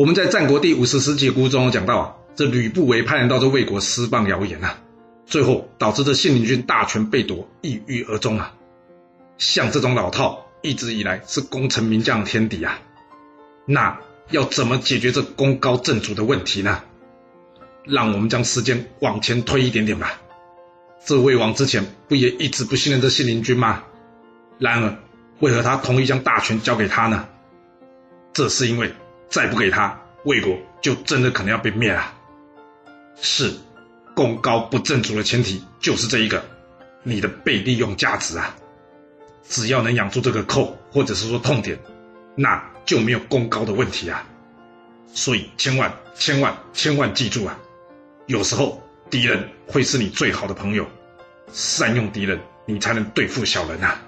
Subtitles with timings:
[0.00, 4.78] 我们在战国第五十十节故中讲到啊，这吕不韦派人到这魏国施放谣言啊，
[5.26, 8.54] 最后导致这信陵君大权被夺，抑郁而终啊。
[9.36, 12.80] 像这种老套，一直以来是功臣名将的天敌啊。
[13.66, 14.00] 那
[14.30, 16.82] 要怎么解决这功高震主的问题呢？
[17.84, 20.18] 让我们将时间往前推一点点吧。
[21.04, 23.82] 这魏王之前不也一直不信任这信陵君吗？
[24.58, 24.96] 然而，
[25.40, 27.28] 为何他同意将大权交给他呢？
[28.32, 28.94] 这是因为
[29.30, 32.12] 再不给他，魏国就真的可能要被灭了。
[33.22, 33.54] 是，
[34.14, 36.44] 功高不正主的前提就是这一个，
[37.04, 38.54] 你的被利用价值啊。
[39.48, 41.78] 只要能养住这个扣，或者是说痛点，
[42.34, 44.26] 那就没有功高的问题啊。
[45.12, 47.58] 所以千万千万千万记住啊！
[48.26, 50.86] 有时候敌人会是你最好的朋友，
[51.52, 54.00] 善用敌人，你才能对付小人啊。